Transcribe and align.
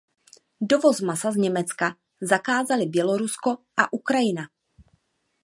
Dovoz 0.61 1.01
masa 1.01 1.31
z 1.31 1.35
Německa 1.35 1.95
zakázaly 2.21 2.85
Bělorusko 2.85 3.57
a 3.77 3.93
Ukrajina. 3.93 4.43